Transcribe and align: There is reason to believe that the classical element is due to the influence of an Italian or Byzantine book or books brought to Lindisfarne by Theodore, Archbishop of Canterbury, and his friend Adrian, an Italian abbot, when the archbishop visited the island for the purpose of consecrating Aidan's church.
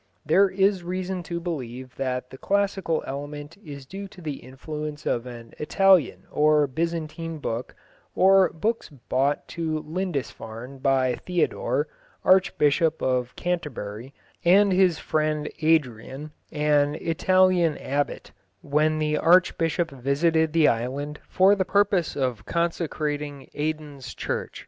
There 0.25 0.49
is 0.49 0.81
reason 0.83 1.21
to 1.29 1.39
believe 1.39 1.95
that 1.97 2.31
the 2.31 2.37
classical 2.39 3.03
element 3.05 3.55
is 3.63 3.85
due 3.85 4.07
to 4.07 4.19
the 4.19 4.37
influence 4.37 5.05
of 5.05 5.27
an 5.27 5.53
Italian 5.59 6.23
or 6.31 6.65
Byzantine 6.65 7.37
book 7.37 7.75
or 8.15 8.49
books 8.49 8.89
brought 8.89 9.47
to 9.49 9.77
Lindisfarne 9.81 10.79
by 10.79 11.13
Theodore, 11.27 11.87
Archbishop 12.25 13.03
of 13.03 13.35
Canterbury, 13.35 14.11
and 14.43 14.71
his 14.73 14.97
friend 14.97 15.47
Adrian, 15.61 16.31
an 16.51 16.95
Italian 16.95 17.77
abbot, 17.77 18.31
when 18.61 18.97
the 18.97 19.19
archbishop 19.19 19.91
visited 19.91 20.51
the 20.51 20.67
island 20.67 21.19
for 21.29 21.53
the 21.53 21.63
purpose 21.63 22.15
of 22.15 22.43
consecrating 22.47 23.51
Aidan's 23.53 24.15
church. 24.15 24.59